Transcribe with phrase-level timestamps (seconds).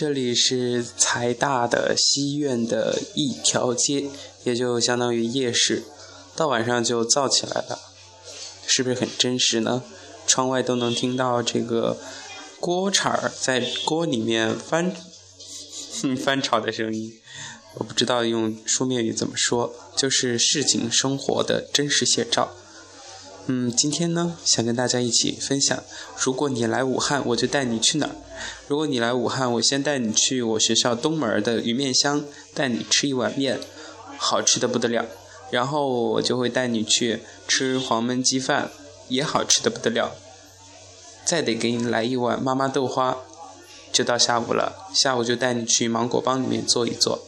[0.00, 4.08] 这里是财大的西苑的一条街，
[4.44, 5.82] 也就相当于夜市，
[6.36, 7.80] 到晚上就燥起来了，
[8.64, 9.82] 是不是很真实呢？
[10.24, 11.98] 窗外都能听到这个
[12.60, 14.94] 锅铲儿在锅里面翻
[16.22, 17.12] 翻炒的声音，
[17.74, 22.54] 我不知道用书面语怎么说，就是市井生活的真实写照。
[23.50, 25.82] 嗯，今天呢，想跟大家一起分享，
[26.22, 28.14] 如果你来武汉，我就带你去哪儿？
[28.66, 33.58] 如果你来武汉，我先带你去我学校东门的鱼面香，带你吃一碗面，
[34.18, 35.06] 好吃的不得了。
[35.50, 38.70] 然后我就会带你去吃黄焖鸡饭，
[39.08, 40.14] 也好吃的不得了。
[41.24, 43.16] 再得给你来一碗妈妈豆花，
[43.90, 44.90] 就到下午了。
[44.92, 47.26] 下午就带你去芒果帮里面坐一坐。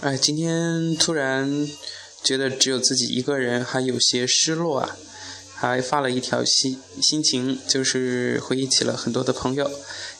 [0.00, 1.68] 哎，今天突然。
[2.24, 4.96] 觉得只有自己一个人还有些失落啊，
[5.54, 9.70] 还发了一条心心情，就是回忆起了很多的朋友。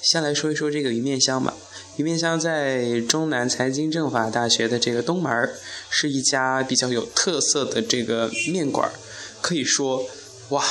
[0.03, 1.55] 先来说一说这个鱼面香吧。
[1.97, 5.55] 鱼面香在中南财经政法大学的这个东门儿
[5.89, 8.93] 是一家比较有特色的这个面馆儿
[9.41, 10.05] 可以说，
[10.51, 10.63] 哇，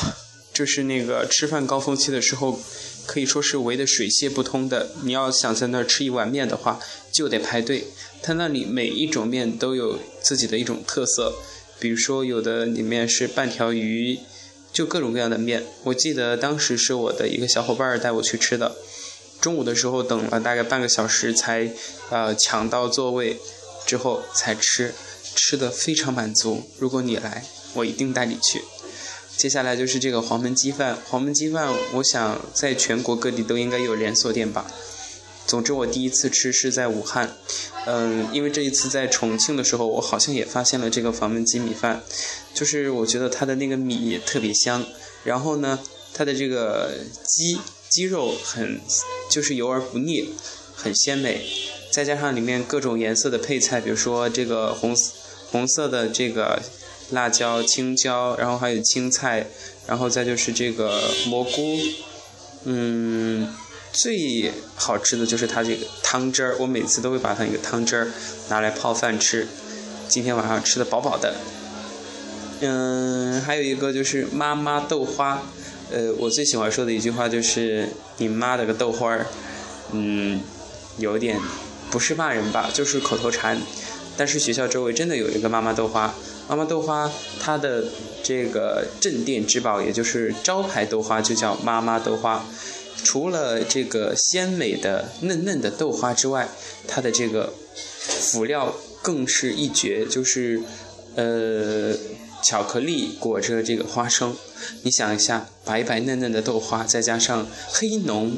[0.53, 2.59] 就是那个吃饭高峰期的时候，
[3.05, 4.91] 可以说是围得水泄不通的。
[5.03, 6.79] 你要想在那儿吃一碗面的话，
[7.11, 7.87] 就得排队。
[8.21, 11.33] 它那里每一种面都有自己的一种特色，
[11.79, 14.17] 比如说有的里面是半条鱼，
[14.71, 15.63] 就各种各样的面。
[15.83, 18.75] 我记得当时是我的一个小伙伴带我去吃的，
[19.41, 21.69] 中午的时候等了大概半个小时才
[22.09, 23.37] 呃抢到座位，
[23.85, 24.93] 之后才吃，
[25.35, 26.63] 吃的非常满足。
[26.79, 28.61] 如果你来，我一定带你去。
[29.35, 34.65] 接下来就是这个黄焖鸡饭，黄焖鸡饭我想在全国各地都应该有连锁店吧。
[35.45, 37.35] 总之，我第一次吃是在武汉，
[37.85, 42.01] 嗯，因为这一次在重庆的时候，我好像也发现了这个黄焖鸡米饭，
[42.53, 44.85] 就是我觉得它的那个米特别香，
[45.25, 45.79] 然后呢，
[46.13, 46.93] 它的这个
[47.27, 47.59] 鸡
[47.89, 48.79] 鸡肉很
[49.29, 50.33] 就是油而不腻，
[50.73, 51.45] 很鲜美，
[51.91, 54.95] 再加上里面各种颜色的配菜，比如说这个红
[55.51, 56.61] 红色的这个
[57.13, 59.47] 辣椒、青椒，然后还有青菜，
[59.87, 61.77] 然后再就是这个蘑菇，
[62.65, 63.47] 嗯。
[63.95, 68.07] 最好吃的就是它这个汤汁儿，我每次都会把它那个汤汁儿
[68.49, 69.47] 拿来泡饭吃。
[70.07, 71.35] 今天晚上吃的饱饱的。
[72.61, 75.43] 嗯，还有一个就是妈妈豆花，
[75.91, 77.87] 呃，我最喜欢说的一句话就是
[78.17, 79.27] 你妈的个豆花儿，
[79.91, 80.41] 嗯，
[80.97, 81.39] 有点
[81.91, 83.61] 不是骂人吧，就是口头禅。
[84.17, 86.15] 但是学校周围真的有一个妈妈豆花，
[86.47, 87.85] 妈妈豆花它的
[88.21, 92.45] 这个镇店之宝，也就是招牌豆花就叫妈妈豆花。
[93.03, 96.47] 除了这个鲜美的嫩嫩的豆花之外，
[96.87, 97.53] 它的这个
[98.05, 100.61] 辅料更是一绝，就是
[101.15, 101.93] 呃
[102.41, 104.35] 巧克力裹着这个花生。
[104.83, 108.37] 你想一下，白白嫩嫩的豆花，再加上黑浓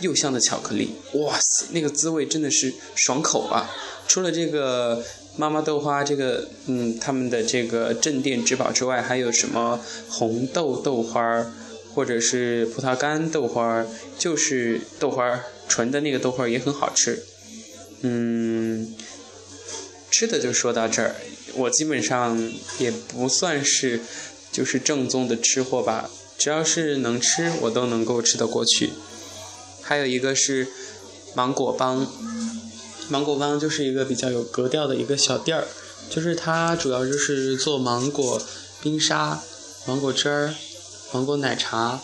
[0.00, 3.68] 又香的巧克力，哇塞，那个滋味真的是爽口啊！
[4.08, 5.04] 除了这个
[5.36, 11.46] 妈妈豆花，这个嗯他们的这个镇店之宝之外，还有什么红豆豆花？
[11.94, 17.24] 或者是葡萄干豆花儿，就是豆花儿，纯的那个豆花儿也很好吃。
[18.02, 18.94] 嗯，
[20.08, 21.16] 吃的就说到这儿，
[21.54, 24.00] 我基本上也不算是
[24.52, 28.90] 就是正宗的吃货吧，只要是能吃，我都能够吃得过去。
[29.82, 30.68] 还有一个是
[31.34, 32.06] 芒果帮，
[33.08, 35.66] 芒果帮就是一个比较有格调的一个小店儿，
[36.08, 38.40] 就是它主要就是做芒果
[38.80, 39.40] 冰沙、
[39.86, 40.54] 芒果汁儿。
[41.10, 41.98] 芒果奶茶，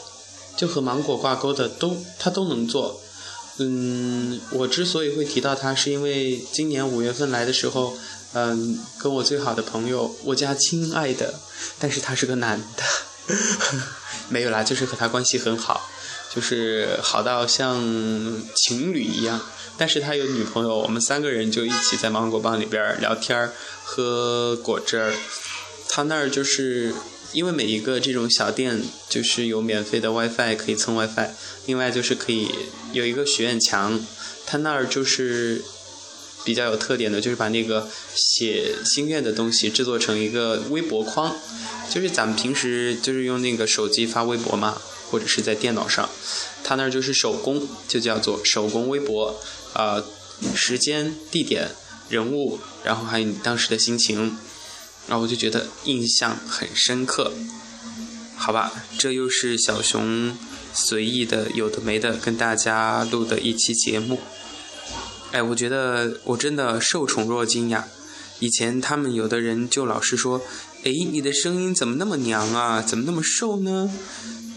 [0.56, 3.02] 就和芒果挂钩的都，它都能做。
[3.58, 7.94] 嗯，我之所以会提到它，是因为今年五月份来的时候，
[8.32, 11.34] 嗯，跟我最好的朋友，我家亲爱的，
[11.78, 12.82] 但是他是个男的，
[14.28, 15.90] 没有啦，就是和他关系很好，
[16.34, 17.80] 就是好到像
[18.54, 19.40] 情侣一样。
[19.76, 23.50] 但是他有女朋友，我们三个人就一起在芒果帮里边聊天
[23.82, 25.12] 喝果汁儿。
[25.88, 26.94] 他那儿就是。
[27.32, 31.30] 因为每一个这种小店就是有免费的 WiFi 可以蹭 WiFi，
[31.66, 32.48] 另外就是可以
[32.92, 34.00] 有一个许愿墙，
[34.46, 35.64] 他那儿就是
[36.44, 41.34] 比较有特点的，就是把那个写心愿的东西制作成一个微博框，
[41.90, 44.80] 就是咱们平时就是用那个手机发微博嘛，
[45.10, 46.08] 或者是在电脑上，
[46.62, 49.40] 他那儿就是手工，就叫做手工微博，
[49.72, 50.04] 啊，
[50.54, 51.70] 时间、地点、
[52.08, 54.36] 人物，然后还有你当时的心情。
[55.06, 57.30] 然后我就觉得印象很深刻，
[58.36, 60.34] 好吧，这又是小熊
[60.72, 64.20] 随意的有的没的跟大家录的一期节目。
[65.34, 67.88] 哎，我觉得我真的受宠若惊呀！
[68.38, 70.40] 以前他们有的人就老是说
[70.86, 72.80] ：“哎，你的声音怎么那么娘啊？
[72.80, 73.90] 怎么那么瘦呢？”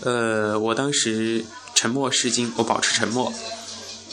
[0.06, 1.44] 呃，我当时
[1.74, 3.34] 沉默是金，我保持沉默。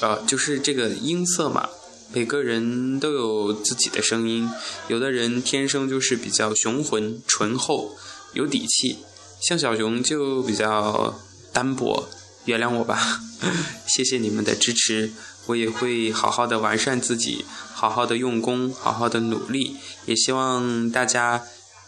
[0.01, 1.69] 呃，就是这个音色嘛，
[2.15, 4.49] 每个人都有自己的声音。
[4.89, 7.95] 有的人天生就是比较雄浑、醇厚、
[8.33, 8.97] 有底气，
[9.39, 11.21] 像小熊就比较
[11.53, 12.09] 单薄。
[12.47, 13.21] 原谅我吧，
[13.87, 15.11] 谢谢你们的支持，
[15.47, 19.77] 我也会好好的完善自己，好好的用功，好好的努力。
[20.07, 21.43] 也希望大家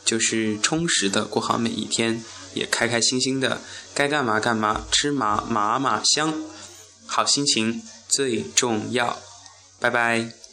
[0.05, 2.23] 就是充实的过好每一天，
[2.55, 3.61] 也开开心心的，
[3.95, 6.35] 该干嘛干嘛，吃嘛嘛嘛香，
[7.07, 9.19] 好心情最重要。
[9.81, 10.46] 拜拜。